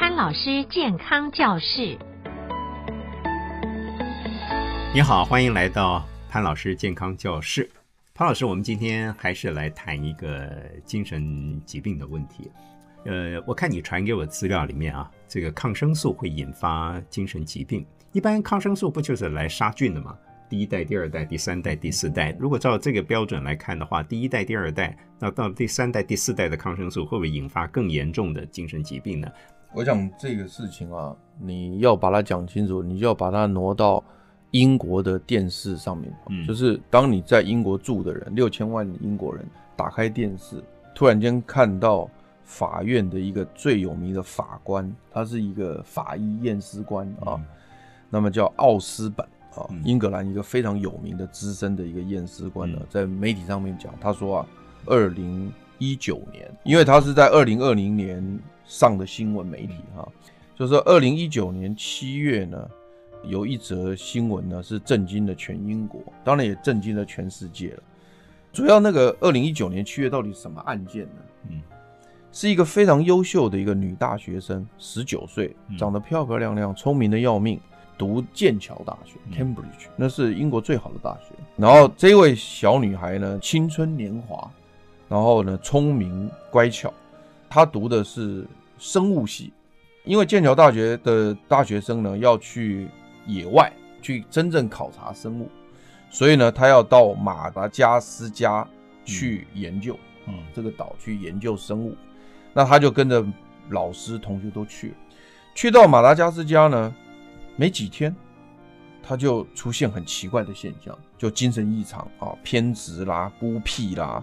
[0.00, 1.98] 潘老师健康教室。
[4.94, 7.68] 你好，欢迎来到潘老师健康教室。
[8.14, 12.48] 潘老师，我们今天还是来谈一个精神疾病的问题。
[13.06, 17.84] 呃，我看你传给我的资料里面啊，这个抗生素会引发精神疾病。
[18.12, 20.16] 一般抗生素不就是来杀菌的吗？
[20.48, 29.28] 第一代、第二代、第三代、第四代，如果照这个标准来看的话，第一代、第二代，那到第三代、第四代的抗生素会不会引发更严重的精神疾病呢？
[29.72, 34.02] 我想这个事情啊，你要把它讲清楚，你就要把它挪到
[34.50, 36.12] 英国的电视上面。
[36.30, 39.44] 嗯，就是当你在英国住的人，六千万英国人
[39.76, 40.62] 打开电视，
[40.94, 42.08] 突然间看到
[42.44, 47.44] 法院的一个最有名的法官，他是一个法医验尸官啊，嗯、
[48.08, 49.68] 那么叫奥斯本啊。
[49.84, 54.46] 英格兰一个非常有名的资深的一个验尸官呢，在媒体上面讲，他说啊，
[54.86, 60.06] 二零一九年，因为他是在二零二零年上的新闻媒体哈，
[60.54, 62.68] 就是说二零一九年七月呢，
[63.24, 67.82] 有一则新闻呢是震惊了全英国，当然也震惊了全世界了。
[68.52, 71.20] 主要那个二零一九年七月到底什么案件呢？
[71.50, 71.60] 嗯，
[72.32, 77.60] 是一个非常优秀的一个女大学生，十九岁，长得漂漂亮亮，聪明的要命。
[77.96, 81.34] 读剑桥大学 （Cambridge），那是英国最好的大学。
[81.56, 84.48] 然后这位小女孩呢，青春年华，
[85.08, 86.92] 然后呢，聪明乖巧。
[87.48, 88.46] 他读的是
[88.78, 89.52] 生物系，
[90.04, 92.88] 因为剑桥大学的大学生呢要去
[93.26, 95.48] 野外去真正考察生物，
[96.10, 98.68] 所以呢，他要到马达加斯加
[99.04, 101.96] 去研究，嗯，这个岛去研究生物。
[102.52, 103.24] 那他就跟着
[103.70, 104.94] 老师、同学都去了，
[105.54, 106.94] 去到马达加斯加呢。
[107.60, 108.14] 没几天，
[109.02, 114.22] 他就出现很奇怪的现象，就精神异常啊，偏执啦、孤僻啦，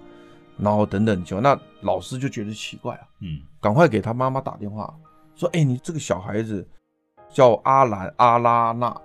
[0.57, 4.93] 然后等等就那老师就觉得奇怪啊，嗯，赶快给他妈妈打电话
[5.35, 6.67] 说：“哎，你这个小孩子
[7.29, 8.95] 叫阿兰阿拉纳，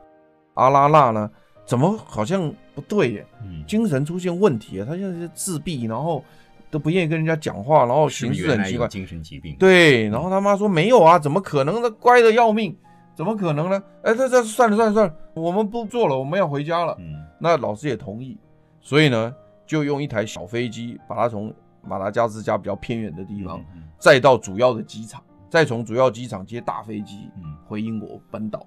[0.54, 1.30] 阿拉纳呢，
[1.64, 3.26] 怎么好像不对耶？
[3.42, 6.24] 嗯，精神出现问题啊，他现在是自闭，然后
[6.70, 9.56] 都不愿意跟人家讲话，然后行事很奇怪，精神疾病。
[9.58, 11.90] 对，然后他妈说没有啊，怎么可能呢？
[11.90, 12.76] 乖的要命。”
[13.12, 13.82] 怎么可能呢？
[14.02, 16.96] 哎，这这算了算了算了，我们不做了，我们要回家了。
[16.98, 18.38] 嗯，那老师也同意，
[18.80, 19.34] 所以呢，
[19.70, 23.64] 就用一台小飞机把他从马达加斯加比较偏远的地方，
[24.00, 27.30] 再到主要的机场，再从主要机场接大飞机，
[27.68, 28.66] 回英国本岛。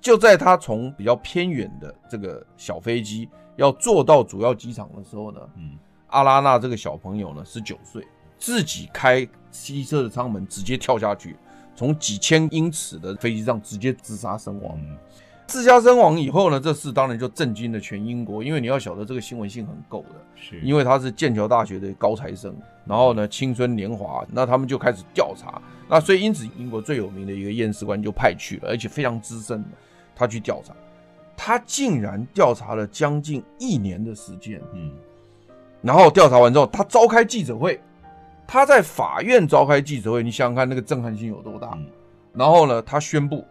[0.00, 8.06] 就在他从比较偏远的这个小飞机要坐到主要机场的时候呢，嗯，阿拉纳这个小朋友呢，十九岁，
[8.38, 11.36] 自己开汽车的舱门直接跳下去。
[11.74, 14.80] 从几千英尺的飞机上直接自杀身亡，
[15.46, 29.64] 自家身亡以后呢，这事当然就震惊了全英国，因为你要晓得这个新闻性很够的，是因为他是剑桥大学的高材生，然后呢青春年华，那他们就开始调查，那所以因此英国最有名的一个验尸官就派去了，而且非常资深，
[30.14, 30.74] 他去调查，
[31.36, 34.90] 他竟然调查了将近一年的时间，嗯，
[35.82, 37.80] 然后调查完之后，他召开记者会。
[38.48, 41.72] 他在法院召开记者会，你想想看那个震撼性有多大。
[41.74, 41.86] 嗯、
[42.32, 43.44] 然后呢，他宣布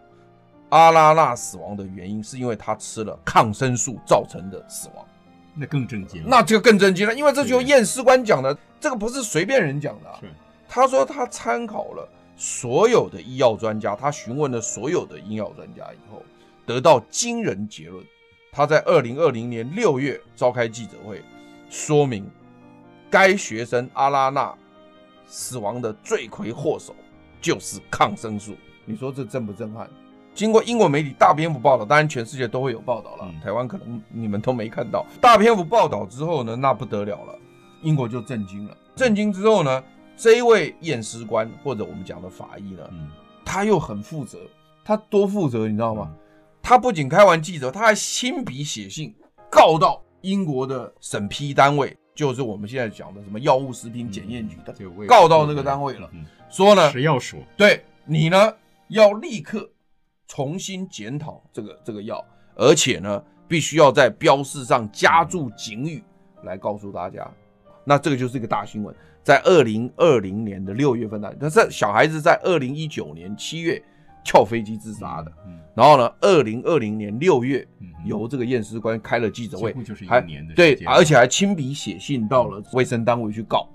[0.75, 5.05] 阿拉纳死亡的原因是因为他吃了抗生素造成的死亡。
[5.53, 10.17] 那更震惊了，那就更震惊了，因为这就是验尸官讲的，这个不是随便人讲的、啊。
[10.19, 10.29] 是
[10.67, 12.05] 他说他参考了
[12.35, 16.21] 所有的医药专家，他询问了所有的医药专家以后，
[16.65, 18.05] 得到惊人结论。
[18.51, 21.23] 他在二零二零年六月召开记者会，
[21.69, 22.29] 说明
[23.09, 24.53] 该学生阿拉纳。
[25.27, 26.95] 死亡的罪魁祸首
[27.41, 28.55] 就是抗生素，
[28.85, 29.89] 你说这震不震撼？
[30.35, 35.05] 经过英国媒体大篇幅报道，当然全世界都会有报道了，嗯、台湾可能你们都没看到。
[35.21, 37.39] 大篇幅报道之后呢，那不得了了，
[37.81, 38.77] 英国就震惊了。
[38.95, 39.81] 震惊之后呢，
[40.17, 43.09] 这一位验尸官或者我们讲的法医呢，嗯、
[43.45, 44.37] 他又很负责，
[44.83, 46.09] 他多负责你知道吗？
[46.11, 46.17] 嗯、
[46.61, 49.15] 他不仅开完记者，他还亲笔写信
[49.49, 51.95] 告到英国的审批单位。
[52.13, 54.73] 就是我们现在讲的什么药物食品检验局的，
[55.05, 56.09] 告到那个单位了，
[56.49, 58.53] 说呢，食药署对你呢
[58.87, 59.69] 要立刻
[60.27, 62.23] 重新检讨这个这个药，
[62.55, 66.03] 而且呢必须要在标示上加注警语
[66.43, 67.29] 来告诉大家。
[67.83, 73.81] 那这个就是一个大新闻，在二零二零年的六月份呢，但是小孩子在二零一九年七月
[74.23, 75.31] 跳飞机自杀的，
[75.75, 77.67] 然后呢，二零二零年六月。
[78.03, 79.73] 由这个验尸官开了记者会，
[80.07, 80.21] 还
[80.53, 83.67] 对，而且还亲笔写信到了卫生单位去告，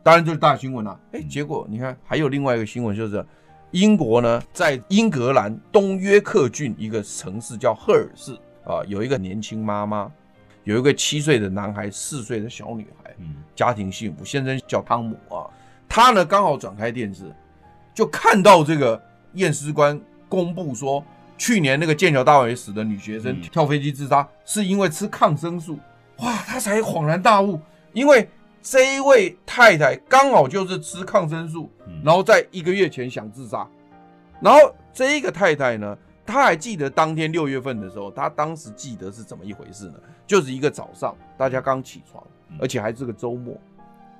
[0.00, 1.00] 当然就是大新闻了。
[1.10, 3.26] 哎，结果你看还有另外一个新闻，就是
[3.74, 8.32] 英国呢，在英格兰东约克郡一个城市叫赫尔市
[8.64, 10.08] 啊，有一个年轻妈妈，
[10.62, 13.12] 有一个七岁的男孩，四岁的小女孩，
[13.52, 15.50] 家庭幸福，先生叫汤姆啊，
[15.88, 17.24] 他呢刚好转开电视，
[17.92, 21.04] 就看到这个验尸官公布说，
[21.36, 25.76] 去年那个剑桥大学死的女学生跳飞机自杀，是因为吃抗生素。
[26.18, 27.60] 哇，他才恍然大悟，
[27.92, 28.28] 因为
[28.64, 31.70] 这一位太太刚好就是吃抗生素，
[32.02, 33.68] 然后在一个月前想自杀。
[34.40, 35.94] 然后这一个太太呢，
[36.24, 39.94] 她还记得当天六月份的时候，她当时记得是怎么一回事呢？
[40.26, 42.24] 就是一个早上，大家刚起床，
[42.58, 43.54] 而且还是个周末，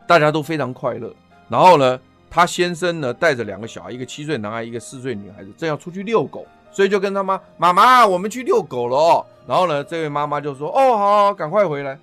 [0.07, 1.11] 大家都非常快乐。
[1.49, 1.99] 然后呢，
[2.29, 6.47] 她先生呢带着两个小孩，一个七岁男孩，一个四岁女孩子，正要出去遛狗。
[6.71, 9.27] 所以就跟他妈妈妈，我们去遛狗了哦。
[9.47, 11.99] 然后呢，这位妈妈就说：“哦，好，好，赶快回来。”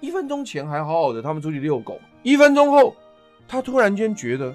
[0.00, 1.98] 一分钟前还好好的，他们出去遛狗。
[2.22, 2.94] 一分钟后，
[3.48, 4.54] 他突然间觉得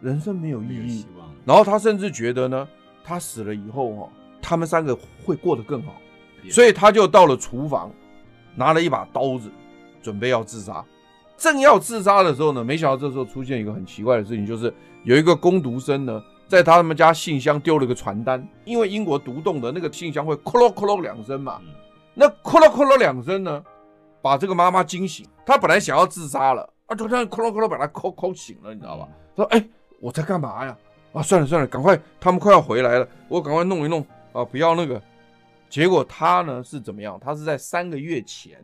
[0.00, 1.06] 人生没有意义。
[1.44, 2.68] 然后他甚至觉得呢，
[3.02, 4.08] 他死了以后哈，
[4.40, 5.94] 他们三个会过得更好。
[6.50, 7.90] 所以他就到了厨房，
[8.54, 9.50] 拿了一把刀子，
[10.02, 10.84] 准备要自杀。
[11.36, 14.72] 正要自杀的时候呢，没想到这时候出现一个很奇怪的事情，就是
[15.04, 16.22] 有一个工读生呢。
[16.48, 21.58] 在他们家信箱丢了个传单，因为英国独栋的那个信箱会“咯咯咯”两声嘛，
[22.12, 23.64] 那“咯咯咯”两声呢，
[24.22, 25.26] 把这个妈妈惊醒。
[25.44, 29.08] 她本来想要自杀了，啊，就这样“哐啷哐啷”把她抠抠醒了，你知道吧？
[29.36, 29.62] 说：“哎，
[30.00, 30.74] 我在干嘛呀？
[31.12, 34.00] 啊，算了算了，赶快，他们快要回来了，我赶快弄一弄
[34.32, 35.02] 啊，不要那个。”
[35.68, 37.18] 结果她呢是怎么样？
[37.20, 38.62] 她是在三个月前，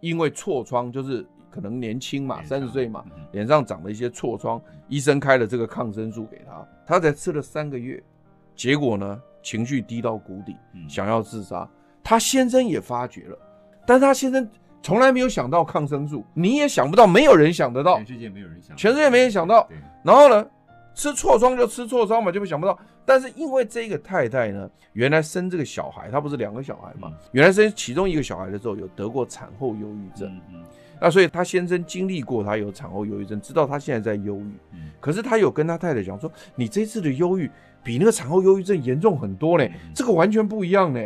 [0.00, 1.26] 因为痤疮，就是。
[1.54, 4.58] 可能年轻嘛，三十岁嘛，脸上长了一些痤疮，
[4.88, 8.02] 医生开了这个抗生素给她，她才吃了三个月，
[8.56, 10.56] 结果呢，情绪低到谷底，
[10.88, 11.68] 想要自杀。
[12.02, 13.38] 她先生也发觉了，
[13.86, 14.48] 但她先生
[14.82, 19.68] 从来没有想到抗生素，你也想不到，没有人想得到，全世界没有人想，全世界没人想到。
[20.02, 20.44] 然后呢，
[20.92, 22.76] 吃痤疮就吃痤疮嘛，就会想不到。
[23.04, 30.40] 但是因为这个太太呢，原来生这个小孩，她不是两个小孩嘛，原来生其中一个小孩的时候有得过产后忧郁症。
[31.00, 34.52] 那所以她先生经历过，他有产后忧郁症，知道她现在在忧郁。
[35.00, 37.50] 可是他有跟他太太讲说：“你这次的忧郁
[37.82, 41.00] 比那个产后忧郁症严重很多呢，这个完全不一样呢。”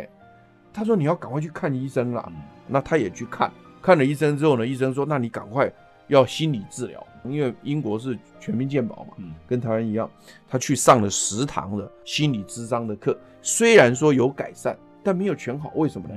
[0.71, 2.31] 他说：“你要赶快去看医生啦。”
[2.69, 3.49] 那他也去看，
[3.87, 5.71] 看了医生之后呢，医生说：“那你赶快
[6.07, 9.13] 要心理治疗，因为英国是全民健保嘛，
[9.47, 10.11] 跟台湾一样。”
[10.45, 15.71] 他去上了十堂的心理智商的课，虽然说有改善，但没有全好。
[15.75, 16.15] 为什么呢？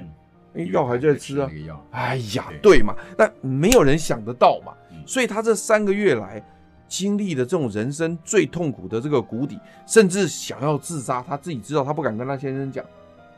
[0.57, 1.49] 哎，药还在吃啊！
[1.93, 4.73] 哎呀，对嘛，但没有人想得到嘛。
[5.07, 6.45] 所以他这三个月来
[6.89, 9.57] 经历的这种人生最痛苦的这个谷底，
[9.87, 12.85] 甚至想要自杀，他自己知道，他不敢跟他先生讲。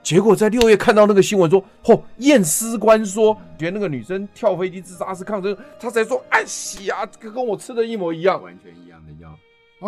[0.02, 6.40] 结果在六月看到那个新闻说，嚯，验尸官说觉得那个女生跳飞机自杀是抗生素，他才说，哎
[6.87, 9.38] 呀，跟跟我吃的一模一样，完全一样的药。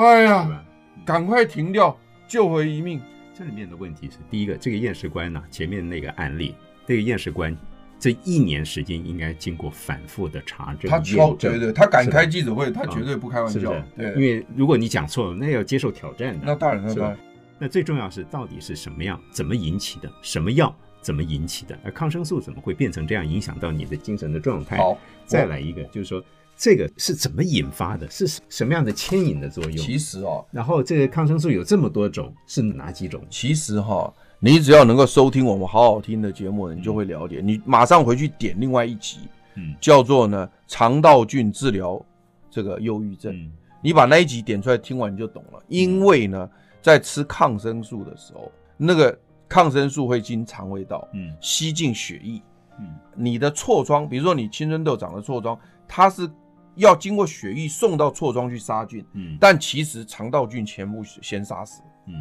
[0.00, 0.64] 哎呀，
[1.05, 3.00] 赶快停掉，救回一命。
[3.37, 6.55] 这里面的问题是，第一个，这个验尸官呢，前面那个案例。
[6.87, 7.56] 这个验尸官
[7.99, 13.75] 这一年时间应该经过反复的查证，他超对对，他敢开记者会，他绝对不开玩笑。
[13.96, 16.40] 对，因为如果你讲错了，那要接受挑战的。
[16.44, 17.19] 那当然，那当然。
[17.58, 20.10] 那最重要是到底是什么样，怎么引起的？
[20.22, 21.78] 什么药怎么引起的？
[21.84, 24.76] 而抗生素怎么会变成这样，影响到你的精神的状态？
[24.78, 26.22] 好，再来一个，就是说
[26.56, 28.10] 这个是怎么引发的？
[28.10, 29.76] 是什么样的牵引的作用？
[29.76, 33.24] 其实哦，然后这个抗生素有这么多种，是哪几种？
[33.30, 34.12] 其实哈。
[34.40, 37.40] 你只要能够收听我们好好听的节目，你就会了解。
[37.42, 39.20] 你马上回去点另外一集，
[39.54, 42.04] 嗯，叫做呢肠道菌治疗
[42.50, 43.34] 这个忧郁症。
[43.80, 45.62] 你把那一集点出来听完你就懂了。
[45.68, 46.50] 因为呢，
[46.84, 52.43] 在吃抗生素的时候，那个抗生素会经肠胃道，嗯，吸进血液，
[52.79, 56.31] 嗯，你的痤疮，比如说你青春痘长的痤疮，它是
[56.74, 62.12] 要经过血液送到痤疮去杀菌，嗯，但其实肠道菌全部先杀死，嗯。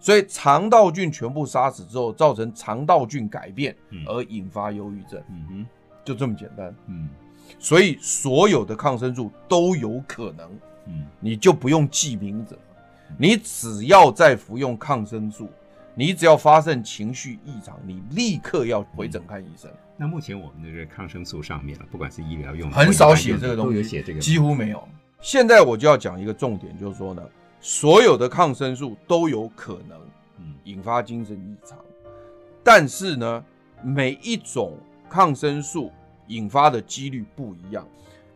[0.00, 5.22] 所以肠道菌全部杀死之后，造成肠道菌改变，而引发忧郁症。
[5.30, 5.66] 嗯哼，
[6.04, 6.74] 就这么简单。
[6.86, 7.08] 嗯，
[7.60, 10.50] 所以所有的抗生素都有可能。
[10.86, 12.58] 嗯，你就不用记名字，
[13.16, 15.48] 你只要在服用抗生素，
[15.94, 19.70] 你只要发生情绪异常，你立刻要回诊看医生。
[19.96, 24.86] 那目前我们的这个抗生素上面，不管是医疗用，很少写这个东西，都有写这个，几乎没有。
[25.20, 27.22] 现在我就要讲一个重点，就是说呢。
[27.60, 30.00] 所有的抗生素都有可能
[30.62, 31.76] 引发精神异常，
[32.62, 33.44] 但是呢，
[33.82, 34.78] 每一种
[35.10, 35.90] 抗生素
[36.28, 37.84] 引发的几率不一样。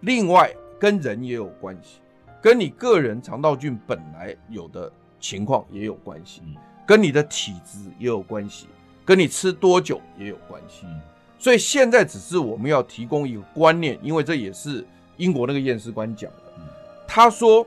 [0.00, 2.00] 另外，跟人也有关系，
[2.42, 6.42] 跟你个人肠道菌本来有的情况也有关系，
[6.84, 8.66] 跟你的体质也有关系，
[9.04, 10.84] 跟你吃多久也有关系。
[11.38, 14.84] 所以现在只是我们要提供一个观念，因为这也是
[15.16, 16.52] 英国那个验尸官讲的，
[17.06, 17.66] 他说。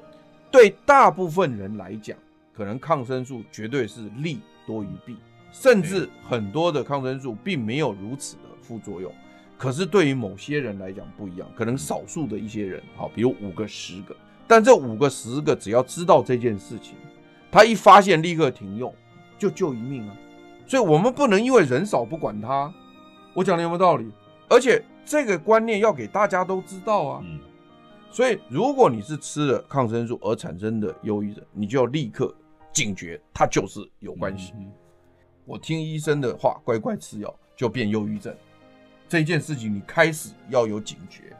[0.51, 2.17] 对大部分人来讲，
[2.55, 5.17] 可能抗生素绝对是利多于弊，
[5.51, 9.11] 甚至很多的抗生素并没有如此的副作用。
[9.57, 14.15] 可是对于某些人来讲不一样，可能少数的一些人，好，比如五个、十个，
[14.47, 16.95] 但这五个、十个只要知道这件事情，
[17.51, 18.93] 他一发现立刻停用，
[19.39, 20.15] 就救一命啊。
[20.67, 22.73] 所以我们不能因为人少不管他。
[23.33, 24.11] 我讲的有没有道理？
[24.49, 27.21] 而且这个观念要给大家都知道啊。
[27.23, 27.39] 嗯。
[28.11, 32.33] 所以如果你是吃了抗生素而产生的忧郁症，你就要立刻
[32.71, 34.53] 警觉，它就是有关系。
[34.57, 34.71] 嗯。
[35.43, 38.33] 我听医生的话，乖乖吃药，就变忧郁症。
[39.07, 41.35] 这件事情你开始要有警觉。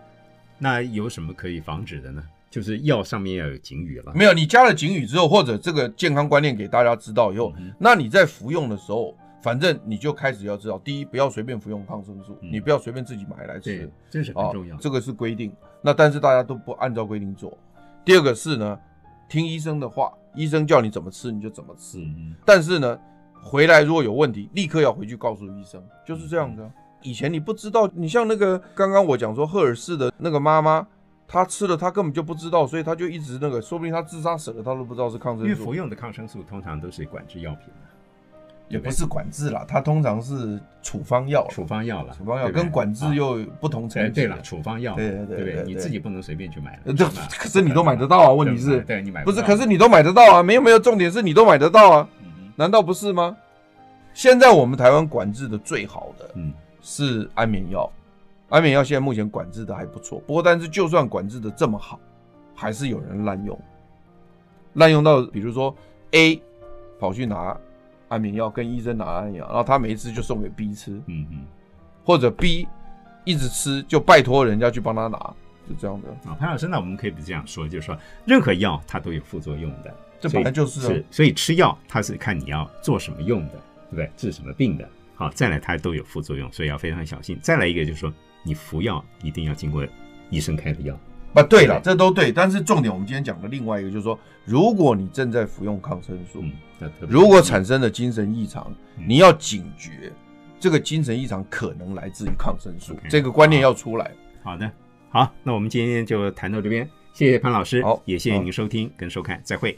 [0.59, 2.23] 那有什么可以防止的呢？
[2.55, 4.13] 就是药上面要有警语了。
[4.15, 14.79] 没有，你加了警语之后，或者这个健康观念给大家知道以后，嗯、那你在服用的时候，反正你就开始要知道：第一，不要随便服用抗生素，嗯、你不要随便自己买来吃，对，这是很重要、哦。
[14.79, 15.51] 这个是规定。
[15.81, 17.57] 那但是大家都不按照规定做。
[18.05, 18.79] 第二个是呢，
[19.27, 21.97] 听医生的话，医生叫你怎么吃你就怎么吃。
[21.97, 22.97] 嗯、但是呢，
[23.43, 26.63] 回来如果有问题，立刻要回去告诉医生，就是这样的。
[26.63, 26.71] 嗯、
[27.01, 30.87] 以前你不知道，你像那个刚刚我讲说赫尔氏的那个妈妈。
[31.27, 35.45] 他吃了，他根本就不知道，所以他就一直那个，说不定他自杀死了，他都不知道是抗生素。
[35.45, 37.73] 因为服用的抗生素通常都是管制药品，
[38.67, 44.21] 也不是管制啦，它通常是处方药，处方药了，处方药跟管制又不同层级。
[44.21, 46.79] 对了，处方药，对对对对，你自己不能随便去买。
[46.95, 47.05] 这
[47.39, 48.31] 可是你都买得到啊？
[48.31, 49.41] 问题是，对你买不是？
[49.41, 50.43] 可是你都买得到啊？
[50.43, 52.09] 没有没有，重点是你都买得到啊？
[52.55, 53.35] 难道不是吗？
[54.13, 57.91] 现在我们台湾管制的最好的，嗯，是安眠药。
[58.55, 61.99] 安眠药现在目前管制的还不错，不过但是就算管制的这么好，
[62.55, 63.59] 还是有人滥用，
[64.75, 65.75] 滥用到比如说
[66.11, 66.41] A
[66.97, 67.57] 跑去拿
[68.07, 71.45] 安眠药，跟医生拿安眠药，然后他每一次就送给 B 吃，嗯嗯，
[72.05, 72.65] 或者 B
[73.25, 75.17] 一直吃就拜托人家去帮他拿，
[75.67, 76.33] 就这样的啊。
[76.39, 83.55] 潘老师，那我们可以不这样说，就是说任何药它都有副作用的，这本来就是，是，所以吃药它是看你要做什么用的，
[83.89, 84.09] 对不对？
[84.15, 87.37] 治什么病的，好，再来它都有副作用，所以要非常小心。
[87.41, 88.13] 再来一个就是说。
[88.45, 89.85] 你服药一定要经过
[90.29, 90.97] 医生开的药，
[91.33, 92.31] 啊，对了，这都对。
[92.31, 96.43] 但是重点，我们今天讲的另外一个就是说，如果你正在服用抗生素，
[96.79, 100.13] 嗯、如果产生了精神异常，嗯、你要警觉，
[100.59, 104.11] 这个精神异常可能来自于抗生素，嗯、这个观念要出来。
[104.43, 104.71] 好，好的，
[105.09, 109.77] 好，那我们今天就谈到这边，谢谢潘老师，好，也谢谢您收听跟收看，再会。